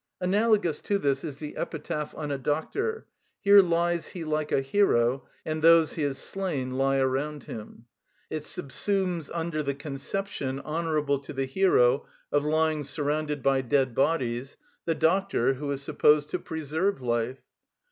[0.19, 3.05] Analogous to this is the epitaph on a doctor:
[3.39, 7.85] "Here lies he like a hero, and those he has slain lie around him;"
[8.27, 14.57] it subsumes under the conception, honourable to the hero, of "lying surrounded by dead bodies,"
[14.85, 17.43] the doctor, who is supposed to preserve life.